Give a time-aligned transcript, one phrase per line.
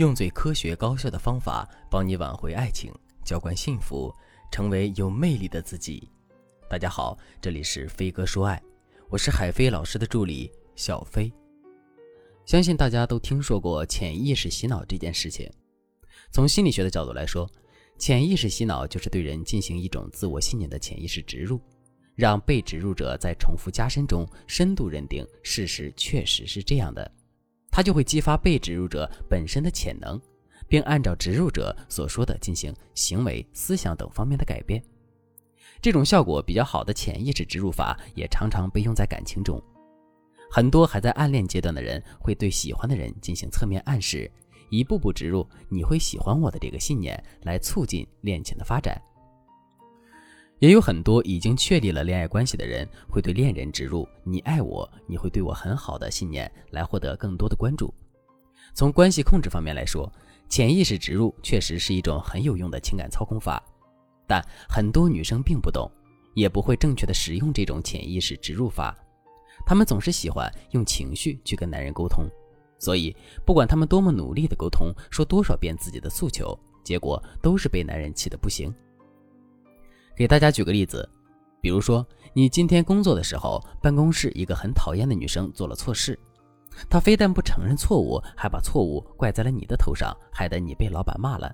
[0.00, 2.90] 用最科学高效的方法帮你挽回爱情，
[3.22, 4.10] 浇灌幸福，
[4.50, 6.08] 成为有魅力的自己。
[6.70, 8.62] 大家好，这里是飞哥说爱，
[9.10, 11.30] 我是海飞老师的助理小飞。
[12.46, 15.46] 相信大家都听说过潜意识洗脑这件事情。
[16.32, 17.46] 从心理学的角度来说，
[17.98, 21.60] 潜意识洗脑就是对人进行一种自我信念的潜意识植入，
[22.14, 27.12] 让被植入者在重复加深中深度认定事实确实是这样的。
[27.70, 30.20] 它就会激发被植入者本身的潜能，
[30.68, 34.82] 并按照植入者所说的进行行为、思想等方面的改变。
[35.80, 39.62] 这种效果比较好的潜意识植入法也常常被用在感情中。
[40.50, 44.30] 很多还在暗恋阶段的人会对喜欢的人进行侧面暗示，
[44.68, 49.00] 一步步植入“你会喜欢我的”这个信念，来促进恋情的发展。
[50.60, 57.92] 也有很多已经确立了恋爱关系的人，会对恋人植入“你爱我，你会对我很好的”信念，来获得更多的关注。
[58.74, 60.12] 从关系控制方面来说，
[60.50, 63.62] 潜意识植入确实是一种很有用的情感操控法，
[64.26, 65.90] 但很多女生并不懂，
[66.34, 68.94] 也不会正确的使用这种潜意识植入法。
[69.64, 72.26] 她们总是喜欢用情绪去跟男人沟通，
[72.78, 76.54] 所以不管她们多么努力的沟通，说多少遍自己的诉求，
[76.84, 78.70] 结果都是被男人气得不行。
[80.20, 81.08] 给大家举个例子，
[81.62, 86.20] 比如说你今天工作的时候，办公室一个很讨厌的女生做了错事，
[86.90, 91.50] 她非但不承认错误，还把错误怪在了你的头上，害得你被老板骂了。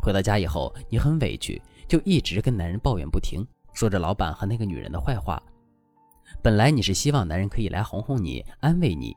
[0.00, 5.42] 回到家以后，你很委屈，就一直跟男人抱怨不停，说着老板和那个女人的坏话。
[6.40, 9.12] 本来你是希望男人可以来哄哄你，安慰你，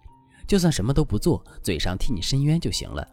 [0.47, 3.07] 就算什么都不做，嘴上替你伸冤就行了，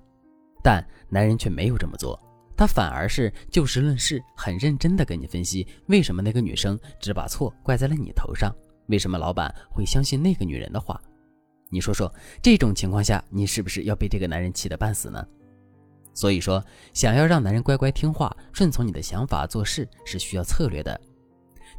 [0.62, 2.18] 但男人却没有这么做。
[2.62, 8.54] 他反而是就事论事，很认真地跟你分析为什么那个女生只把错怪在了你头上，
[8.86, 11.02] 为什么老板会相信那个女人的话？
[11.70, 15.26] 你说说，这种情况下，你是不是要被这个男人气得半死呢？
[16.14, 21.00] 所以说，想要让男人乖乖听话、顺从你的想法做事，是需要策略的。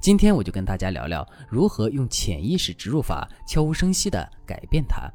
[0.01, 5.09] 今天我就跟大家聊聊如何用潜意识植入法悄无声息地改变他。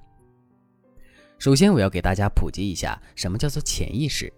[1.39, 4.33] 首先，我要给大家普及一下什么叫做潜意识。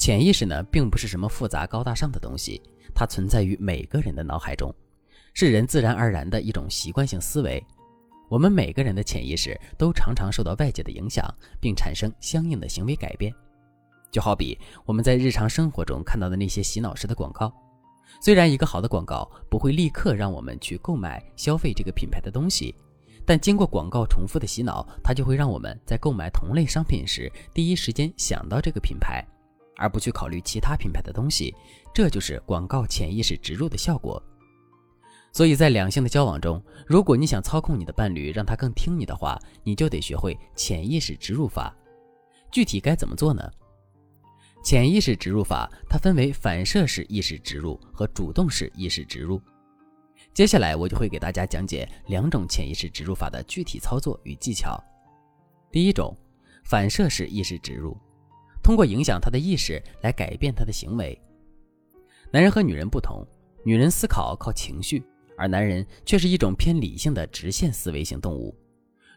[0.00, 2.58] 潜意识呢，并不是什么复杂高大上的东西，
[2.94, 4.74] 它存在于每个人的脑海中，
[5.34, 7.62] 是人自然而然的一种习惯性思维。
[8.30, 11.22] 我们每个人的潜意识都常常受到外界的影响，
[11.60, 13.30] 并产生相应的行为改变。
[14.10, 17.52] 就好比我们在日常生活中看到的那些洗脑式的广告，
[18.22, 22.74] 虽然一个好的广告不会立刻让我们去购买消费这个品牌的东西，
[23.26, 29.22] 但经过广告重复的洗脑，它就会让我们在购买同类商品时第一时间想到这个品牌。
[29.80, 31.54] 而不去考虑其他品牌的东西，
[31.94, 34.22] 这就是广告潜意识植入的效果。
[35.32, 41.74] 所以在两性的交往中，如果你想操控你的伴侣，让他更听你的话，你就得学会潜意识植入法。
[42.52, 43.42] 具体该怎么做呢？
[44.62, 49.40] 潜意识植入法它分为反射式意识植入和主动式意识植入。
[50.34, 54.78] 接下来我就会给大家讲解两种潜意识植入法的具体操作与技巧。
[55.72, 56.14] 第一种，
[56.64, 57.96] 反射式意识植入。
[58.62, 61.20] 通过影响他的意识来改变他的行为。
[62.30, 63.26] 男人和女人不同，
[63.64, 65.02] 女人思考靠情绪，
[65.36, 68.54] 而男人却是一种偏理性的直线思维型动物。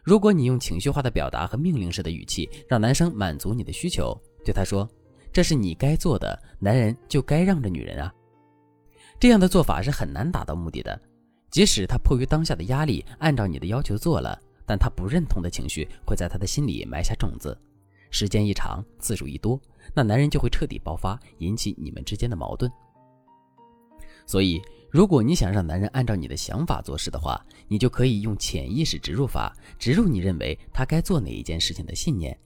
[0.02, 4.88] 如果你用情绪化的表达和命令式的语气让男生满足你的需求，对他说
[5.32, 8.12] ：“这是你该做的，男人就该让着女人啊。”
[9.18, 11.00] 这样的做法是很难达到目的的。
[11.50, 17.56] 即使他迫于当下的压力按照你的要求做了，但他不认同的情绪会在他的心里埋下种子。
[18.14, 19.60] 时间一长，次数一多，
[19.92, 22.70] 那男人就会彻底爆发，引起你们之间的矛盾。
[24.24, 32.38] 所以，如果你想让男人按照你的想法做事的话，你就可以用潜意识植入法植入你认为他该做哪一件事情的信念，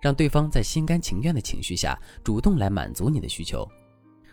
[0.00, 3.68] 让对方在心甘情愿的情绪下主动来满足你的需求，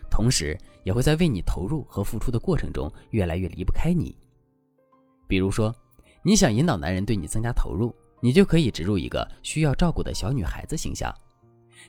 [0.08, 4.16] 同时也会在为你投入和付出的过程中越来越离不开你。
[5.26, 5.74] 比如说，
[6.22, 7.92] 你想引导男人对你增加投入。
[8.22, 11.12] 你就可以植入一个需要照顾的小女孩子形象。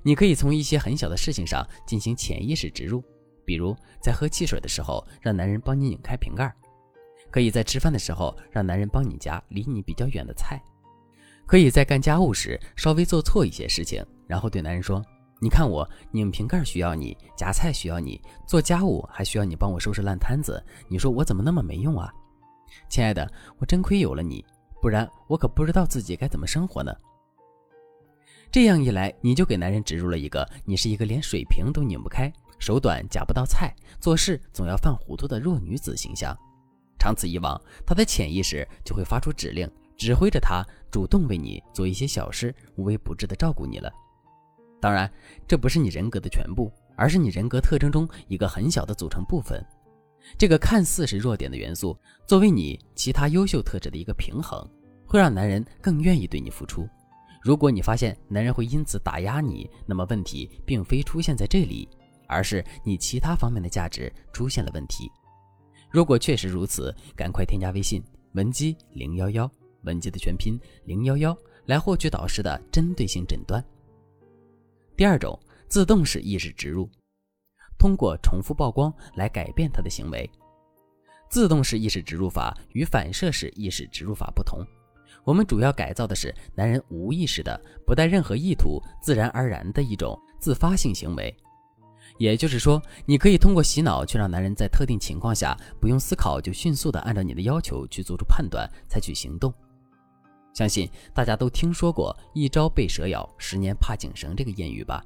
[0.02, 3.04] 你可以从一些很小的事情上进行潜意识植入，
[3.46, 6.50] 比如在喝汽水的时候让男人帮你拧开瓶盖；
[7.30, 10.58] 可以在吃饭的时候让男人帮你夹离你比较远的菜；
[11.46, 15.00] 可以在干家务时稍微做错一些事情，然后对男人说
[15.40, 20.62] ：“你看我拧瓶盖需要你，夹菜需要你，做家务还需要你帮我收拾烂摊子。
[20.88, 22.12] 你说我怎么那么没用啊？
[22.90, 24.44] 亲爱的，我真亏有了你。”
[24.84, 26.94] 不然我可不知道自己该怎么生活呢。
[28.52, 36.38] 这样一来，你就给男人植入了一个你是一个连水瓶都拧不开、手短夹不到菜、做事总要犯糊涂的弱女子形象。
[37.00, 43.90] 长此以往，他的潜意识就会发出指令，指挥着他主动为你做一些小事，无微不至的照顾你了。
[44.82, 45.10] 当然，
[45.48, 49.66] 这不是你人格的全部，而是你人格特征中一个很小的组成部分。
[50.38, 54.68] 这个看似是弱点的元素，作为你其他优秀特质的一个平衡，
[55.06, 56.88] 会让男人更愿意对你付出。
[57.42, 61.88] 如果你发现男人会因此打压你，那么问题并非出现在这里，
[62.28, 65.12] 而是你其他方面的价值出现了问题。
[65.92, 69.52] 如果确实如此，赶快添加微信文姬零幺幺，
[69.84, 73.64] 文姬的全拼零幺幺，来获取导师的针对性诊断。
[74.96, 75.38] 第二种，
[75.68, 76.90] 自动式意识植入。
[77.78, 80.30] 通过重复曝光来改变他的行为。
[81.30, 84.60] 自动式意识植入法与反射式意识植入法不同，
[85.24, 91.36] 我们主要改造的是男人无意识的、不带任何意图、自然而然的一种自发性行为。
[92.20, 99.52] 也就是说，你可以通过洗脑去让男人在特定情况下不用思考就迅速的按照你的要求去做出判断、采取行动。
[100.54, 105.04] 相信大家都听说过“一朝被蛇咬，十年怕井绳”这个谚语吧？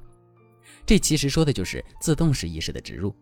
[0.88, 3.14] 这其实说的就是自动式意识的植入。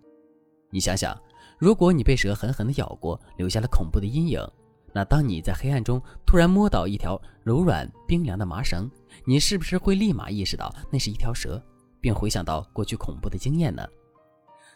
[0.70, 1.20] 你想想，
[1.58, 4.40] 如果你被蛇狠狠地咬过，留下了恐怖的阴影，
[4.92, 8.88] 那当你在黑暗中突然摸到一条柔软冰凉的麻绳，
[9.24, 11.60] 你是不是会立马意识到那是一条蛇，
[12.00, 13.84] 并回想到过去恐怖的经验呢？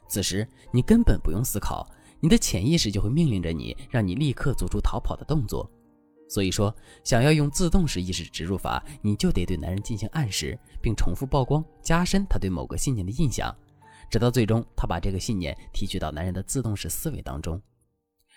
[0.09, 1.89] 此时你根本不用思考，
[2.19, 5.71] 你的潜意识就会命令着你，让你立刻做出逃跑的动作。
[6.31, 6.73] 所以说，
[7.03, 13.53] 想要用自动式意识植入法，你就得对男人进行暗示，并重复曝光，加深他对某个信念的印象，
[14.09, 17.61] 直到最终他把这个信念提取到男人的自动式思维当中。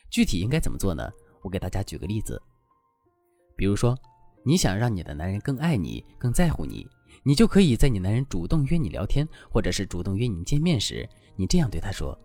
[0.10, 1.08] 具体应该怎么做呢？
[1.44, 2.42] 我给大家举个例子。
[3.56, 3.96] 比如说，
[4.44, 6.88] 你想让你的男人更爱你、更在乎你，
[7.22, 12.18] 你就可以在你男人主动约你聊天，或者是主动约你见面时，你这样对他说：“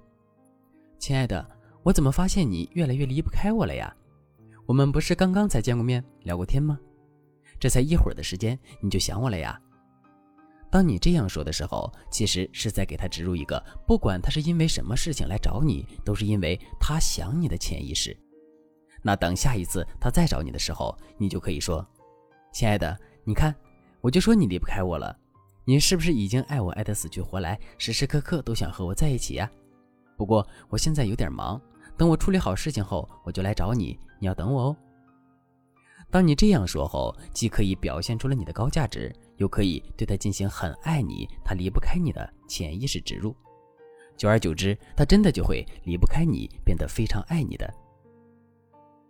[0.99, 1.47] 亲爱的，
[1.83, 3.95] 我怎么发现你越来越离不开我了呀？”
[4.69, 6.79] 我们不是刚刚才见过面、聊过天吗？
[7.59, 9.59] 这才一会儿的时间，你就想我了呀？
[10.71, 18.15] 当你这样说的时候，其实是在给他植入一个，不管他是因为什么事情来找你，都是因为他想你的潜意识。
[19.01, 21.83] 那等下一次他再找你的时候，你就可以说
[22.53, 22.95] ：“亲爱的，
[23.25, 23.55] 你看，
[24.03, 25.19] 我就说你离不开我了，
[25.65, 29.51] 你是不是已经爱我爱得死去活来，时时刻刻都想和我在一起呀？
[30.15, 31.59] 不过我现在有点忙。”
[31.99, 33.99] 等我处理好事情后，我就来找你。
[34.21, 34.77] 你要等我哦。
[36.11, 43.35] 当你这样说后，既可以表现出了你的高价值，又可以对他进行很爱你、他离不开你的潜意识植入。
[44.17, 47.69] 久而久之，他真的就会离不开你，变得非常爱你的。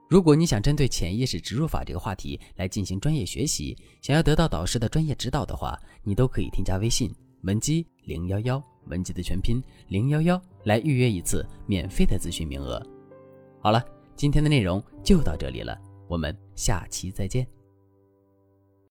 [0.08, 8.62] 如果你想针对潜意识植入法这个话题来进行专业学习，想要得到导师的专业指导的话，你都可以添加微信文姬零幺幺。
[8.88, 12.84] 文集的全拼零幺幺，来预约一次免费的咨询名额。
[13.60, 13.84] 好了，
[14.16, 17.46] 今天的内容就到这里了，我们下期再见。